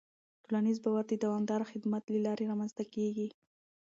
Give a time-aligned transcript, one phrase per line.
[0.45, 3.27] ټولنیز باور د دوامداره خدمت له لارې رامنځته کېږي.